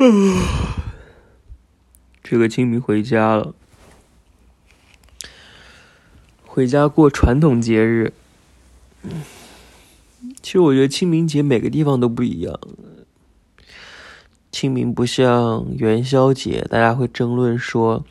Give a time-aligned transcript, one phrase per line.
[2.22, 3.54] 这个清明回家了，
[6.46, 8.14] 回家过传统节日。
[10.40, 12.58] 其实我觉得清明节每个地方都不一样。
[14.50, 18.06] 清明不像元宵节，大家会争论说，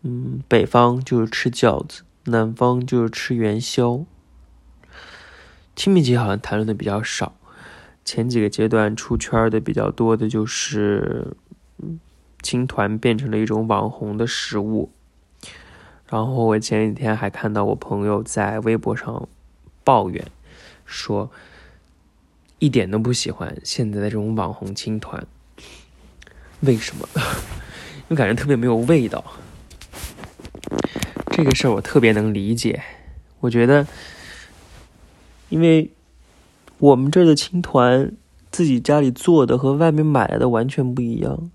[0.00, 4.06] 嗯，北方就是吃饺子，南方就是吃元宵。
[5.76, 7.34] 清明节好像谈论的比较少，
[8.04, 11.36] 前几个阶段出圈的比较多的就是，
[12.42, 14.90] 青团变成了一种网红的食物。
[16.08, 19.28] 然后我前几天还看到我朋友在微博上
[19.84, 20.26] 抱怨，
[20.84, 21.30] 说
[22.58, 25.26] 一点都不喜欢现在的这种网红青团。
[26.60, 27.08] 为什么？
[28.08, 29.24] 因为感觉特别没有味道。
[31.30, 32.82] 这个事儿我特别能理解。
[33.40, 33.86] 我觉得。
[35.48, 35.90] 因为
[36.82, 38.10] 我们这儿的青团，
[38.50, 41.48] 自己家里做的和外面买来的完全不一样。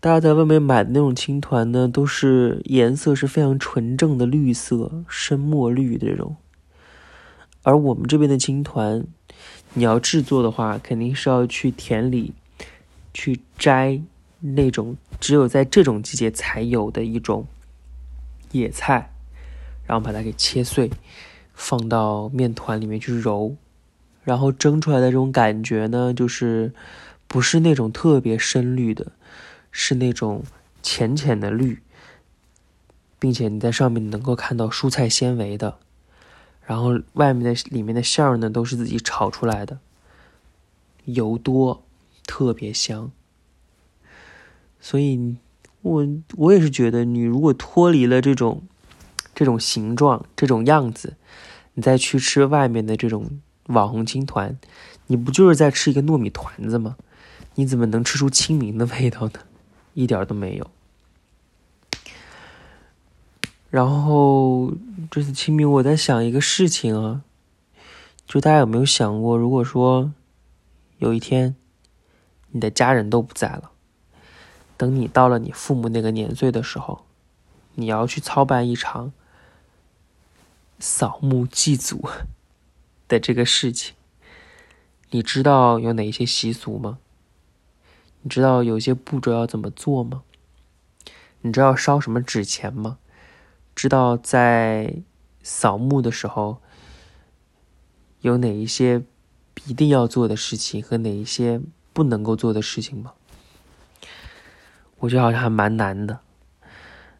[0.00, 6.36] 大家在外面买的那种青团呢，都是颜色是非常纯正的绿色，深墨绿这种。
[7.62, 9.04] 而我们这边的青团，
[9.74, 12.32] 你要制作的话，肯定是要去田里
[13.12, 14.00] 去摘
[14.40, 17.46] 那种只有在这种季节才有的一种
[18.52, 19.12] 野菜，
[19.86, 20.90] 然后把它给切碎。
[21.54, 23.54] 放到面团里面去揉，
[24.24, 26.72] 然后蒸出来的这种感觉呢，就是
[27.26, 29.12] 不是那种特别深绿的，
[29.70, 30.44] 是那种
[30.82, 31.82] 浅浅的绿，
[33.18, 35.78] 并且你在上面能够看到蔬菜纤维的，
[36.64, 39.78] 然后外面的里面的馅儿呢都是自己炒出来的，
[41.04, 41.82] 油多，
[42.26, 43.10] 特别香。
[44.80, 45.36] 所以，
[45.82, 48.62] 我我也是觉得，你如果脱离了这种
[49.34, 51.16] 这种形状、这种样子。
[51.74, 53.40] 你再去吃外面的这种
[53.72, 54.58] 网红青团，
[55.06, 56.96] 你不就是在吃一个糯米团子吗？
[57.56, 59.40] 你怎么能吃出清明的味道呢？
[59.94, 60.70] 一点都没有。
[63.70, 64.72] 然后
[65.10, 67.22] 这次清明，我在想一个事情啊，
[68.26, 70.12] 就大家有没有想过，如果说
[70.98, 71.56] 有一天
[72.50, 73.70] 你的家人都不在了，
[74.76, 77.04] 等你到了你父母那个年岁的时候，
[77.74, 79.12] 你要去操办一场。
[80.84, 82.08] 扫墓祭祖
[83.12, 83.94] 的这个事情，
[85.10, 86.98] 你知道有哪些习俗吗？
[88.22, 90.22] 你知道有些步骤要怎么做吗？
[91.42, 92.96] 你知道烧什么纸钱吗？
[93.76, 94.94] 知道在
[95.42, 96.62] 扫墓的时候
[98.22, 99.02] 有哪一些
[99.66, 101.60] 一定要做的事情和哪一些
[101.92, 103.12] 不能够做的事情吗？
[105.00, 106.20] 我觉得好像还蛮难的。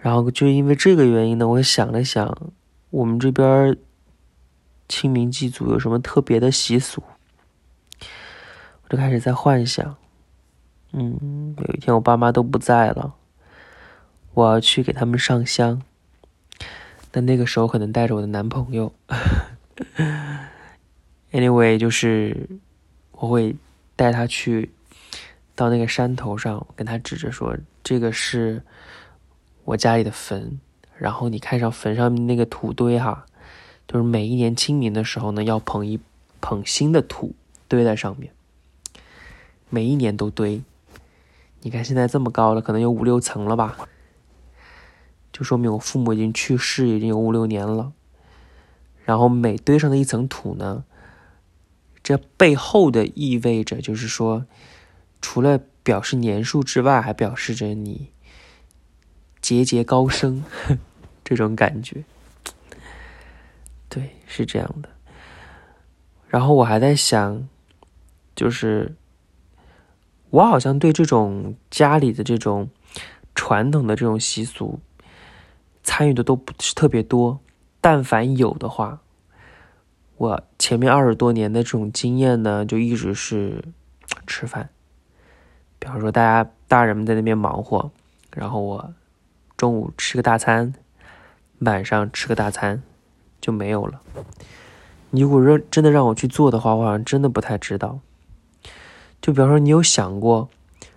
[0.00, 2.52] 然后就因为这个原因呢，我想了想。
[2.90, 3.76] 我们这边
[4.94, 7.02] 清明祭祖有什么特别的习俗？
[8.00, 9.96] 我就开始在幻想，
[10.92, 13.14] 嗯，有一天我爸妈都不在了，
[14.34, 15.82] 我要去给他们上香。
[17.10, 18.92] 但那个时候可能带着我的男朋友。
[21.32, 22.48] Anyway，就是
[23.10, 23.56] 我会
[23.96, 24.70] 带他去
[25.56, 28.62] 到那个山头上，跟他指着说：“这个是
[29.64, 30.60] 我家里的坟。”
[30.96, 33.26] 然后你看上坟上面那个土堆哈，
[33.86, 36.00] 就是每一年清明的时候呢，要捧一
[36.40, 37.34] 捧新的土
[37.68, 38.32] 堆在上面，
[39.70, 40.62] 每一年都堆。
[41.62, 43.88] 你看现在这么高了，可能有五六层了吧，
[45.32, 47.92] 就说明我父母已经去世已经有五六年了。
[49.04, 50.84] 然后每堆上的一层土呢，
[52.02, 54.46] 这背后的意味着就是说，
[55.20, 58.10] 除了表示年数之外，还表示着你。
[59.42, 60.42] 节节高升，
[61.22, 62.04] 这种感觉，
[63.94, 64.88] 对，是这样的。
[66.26, 67.48] 然后我还在想，
[68.34, 68.96] 就是
[70.30, 72.68] 我好像对这种家里的这种
[73.36, 74.80] 传统的这种习俗
[75.84, 77.38] 参与的都不是特别多。
[77.80, 79.00] 但凡有的话，
[80.16, 83.64] 我前面二十多年的这种经验呢，就一直是
[84.26, 84.70] 吃饭。
[85.78, 87.92] 比方说，大家大人们在那边忙活，
[88.34, 88.92] 然后我。
[89.56, 90.74] 中午吃个大餐，
[91.60, 92.82] 晚上吃个大餐，
[93.44, 94.00] 就没有了。
[95.10, 98.00] 你如果让真的让我去做的话，我好像真的不太知道。
[99.20, 100.48] 就比方说，你有想过，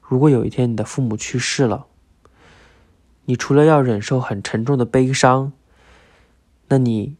[0.00, 1.86] 如果有一天你的父母去世了，
[3.24, 5.52] 你除了要忍受很沉重的悲伤，
[6.68, 7.16] 那你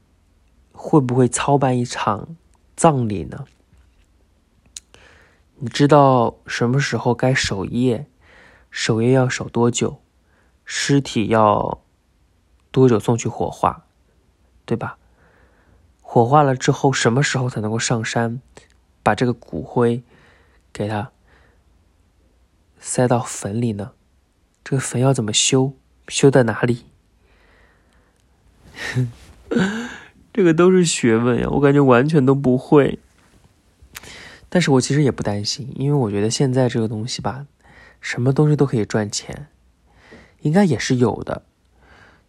[0.71, 2.37] 会不会操办一场
[2.77, 3.45] 葬礼呢？
[5.57, 8.07] 你知道什么时候该守夜？
[8.71, 10.01] 守夜要守多久？
[10.65, 11.81] 尸体要
[12.71, 13.87] 多久送去火化，
[14.67, 14.98] 对吧？
[16.11, 18.41] 火化了之后，什么时候才能够上山，
[19.03, 20.03] 把这个骨灰
[20.73, 21.11] 给它
[22.81, 23.93] 塞到坟里呢？
[24.65, 25.75] 这个坟要怎么修？
[26.09, 26.87] 修在哪里？
[30.33, 32.99] 这个都是学问呀，我感觉完全都不会。
[34.49, 37.45] 但是我其实也不担心，因为我觉得现在这个东西吧，
[38.01, 39.49] 什么东西都可以赚钱，
[40.41, 41.43] 应该也是有的。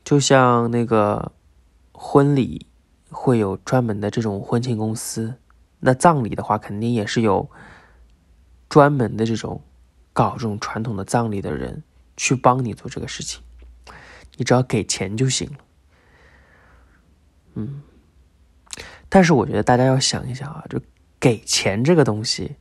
[0.04, 1.32] 就像那个
[1.94, 2.66] 婚礼
[3.22, 5.36] 会有专门的这种婚庆公司，
[5.80, 7.50] 那葬礼的话，肯定也是有
[8.70, 9.62] 专门的这种
[10.14, 11.84] 搞这种传统的葬礼的人
[12.16, 13.44] 去帮你做这个事情，
[14.38, 15.58] 你只要给钱就行了。
[17.56, 17.82] 嗯，
[19.10, 20.80] 但是我觉得大家要想一想啊，就。
[21.22, 22.56] 给钱这个东西，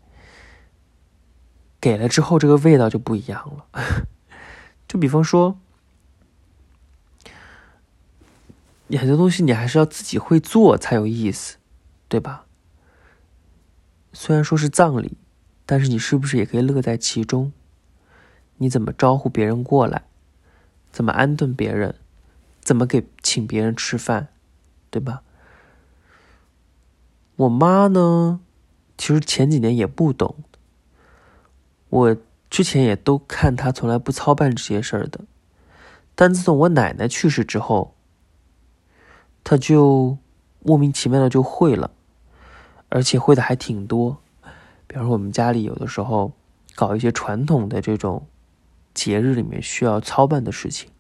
[1.81, 4.08] 给了之后，这个味道就不一样了。
[4.88, 5.60] 就比方说，
[8.88, 11.56] 你很多东西你还是要自己会做才有意思，
[12.08, 12.46] 对吧？
[14.12, 15.17] 虽然说是葬礼，
[15.64, 17.52] 但是你是不是也可以乐在其中？
[18.56, 20.05] 你怎么招呼别人过来？
[20.90, 21.94] 怎么安顿别人？
[22.61, 24.29] 怎么给请别人吃饭？
[24.91, 25.23] 对吧？
[27.37, 28.41] 我妈呢？
[28.96, 30.34] 其实前几年也不懂，
[31.91, 32.17] 我
[32.50, 35.20] 之前也都看她从来不操办这些事儿的，
[36.17, 37.94] 但自从我奶奶去世之后，
[39.50, 40.19] 他就
[40.61, 41.91] 莫名其妙的就会了，
[42.91, 44.19] 而且会的还挺多。
[44.87, 46.33] 比方说我们家里有的时候
[46.75, 48.27] 搞一些传统的这种
[48.93, 50.91] 节日里面需要操办的事情，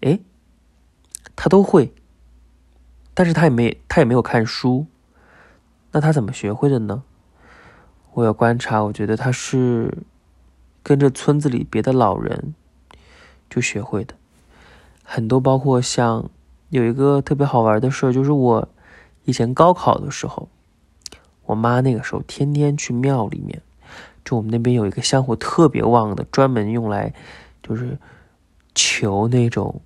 [0.00, 0.20] 哎，
[1.36, 1.92] 他都会，
[3.12, 4.86] 但是他也没他也没有看书。
[5.92, 7.02] 那他怎么学会的呢？
[8.14, 9.98] 我要观察，我觉得他是
[10.82, 12.54] 跟着村子里别的老人
[13.50, 14.14] 就学会的。
[15.04, 16.30] 很多包括像
[16.70, 18.68] 有一个特别好玩的事儿，就是我
[19.24, 20.48] 以前高考的时候，
[21.44, 23.60] 我妈那个时候天天去庙里面，
[24.24, 27.12] 就我们那边有一个香火特别旺的，专门用来
[27.62, 27.98] 就是
[28.74, 29.82] 求那种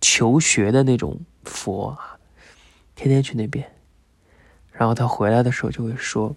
[0.00, 2.18] 求学的那种佛啊，
[2.94, 3.70] 天天去那边。
[4.72, 6.34] 然后他回来的时候就会说：“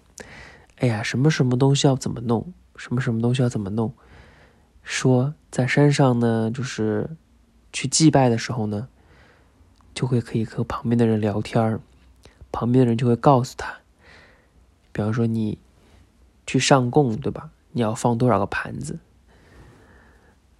[0.78, 2.52] 哎呀，什么什么东西要怎么弄？
[2.76, 3.94] 什么什么东西要怎么弄？
[4.82, 7.16] 说在山上呢，就是
[7.72, 8.88] 去祭拜的时候呢，
[9.94, 11.80] 就会可以和旁边的人聊天儿
[12.50, 13.74] 旁边的人就会告诉他，
[14.92, 15.58] 比方说你
[16.46, 17.50] 去上供，对吧？
[17.72, 18.98] 你要放多少个盘子？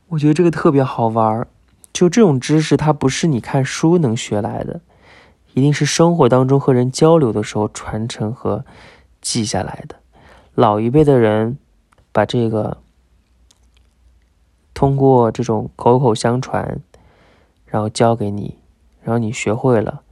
[0.09, 1.49] 我觉得这个特别好玩儿
[1.93, 4.81] 就这种知识，它不是你看书能学来的。”
[5.55, 8.65] 一定是生活当中和人交流的时候传承和
[9.21, 9.95] 记下来的。
[10.57, 11.57] 老一辈的人
[12.11, 12.79] 把这个
[14.75, 16.81] 通过这种口口相传，
[17.67, 18.59] 然后教给你，
[19.05, 20.03] 然后你学会了，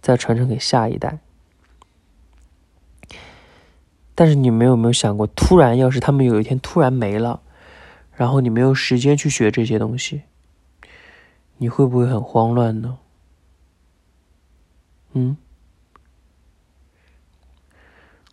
[0.00, 1.20] 再传承给下一代。
[4.14, 7.40] 但是你们有没有想过，突然要是他们有一天突然没了，
[8.16, 10.22] 然后你没有时间去学这些东西，
[11.58, 12.98] 你会不会很慌乱呢？
[15.12, 15.36] 嗯，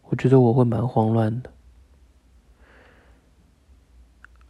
[0.05, 1.51] 我觉得我会蛮慌乱的，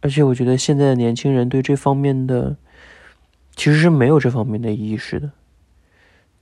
[0.00, 2.56] 而且我觉得现在的年轻人对这方面的
[3.54, 5.32] 其实是没有这方面的意识的。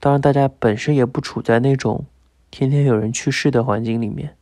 [0.04, 2.04] 当然，大家本身也不处在那种
[2.50, 4.36] 天天有人去世的环境里面，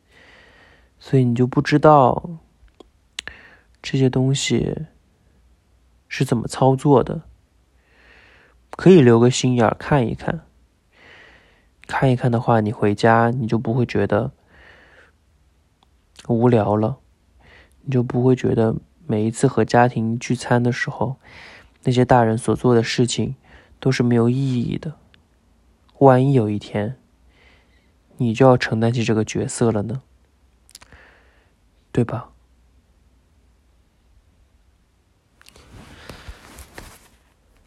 [0.98, 2.30] 所以你就不知道
[3.80, 4.76] 这些东西
[6.08, 7.22] 是怎么操作的。
[8.72, 10.40] 可以留个心眼看一看。
[11.86, 14.32] 看一看的话，你回家你就不会觉得
[16.26, 16.98] 无聊了，
[17.82, 18.74] 你就不会觉得
[19.06, 21.18] 每一次和家庭聚餐的时候，
[21.84, 23.36] 那些大人所做的事情
[23.78, 24.96] 都是没有意义的。
[26.02, 26.96] 万一有一天，
[28.16, 30.02] 你就要承担起这个角色了呢，
[31.92, 32.32] 对吧？